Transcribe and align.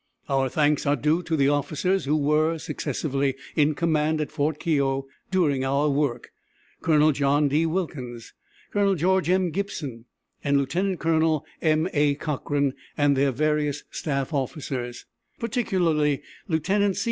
Our 0.27 0.49
thanks 0.49 0.87
are 0.87 0.95
due 0.95 1.21
to 1.21 1.37
the 1.37 1.49
officers 1.49 2.05
who 2.05 2.17
were 2.17 2.57
successively 2.57 3.35
in 3.55 3.75
command 3.75 4.19
at 4.19 4.31
Fort 4.31 4.59
Keogh 4.59 5.05
during 5.29 5.63
our 5.63 5.91
work, 5.91 6.31
Col. 6.81 7.11
John 7.11 7.47
D. 7.47 7.67
Wilkins, 7.67 8.33
Col. 8.73 8.95
George 8.95 9.29
M. 9.29 9.51
Gibson, 9.51 10.05
and 10.43 10.57
Lieut. 10.57 10.97
Col. 10.97 11.45
M. 11.61 11.87
A. 11.93 12.15
Cochran, 12.15 12.73
and 12.97 13.15
their 13.15 13.31
various 13.31 13.83
staff 13.91 14.33
officers; 14.33 15.05
particularly 15.39 16.23
Lieut. 16.47 16.67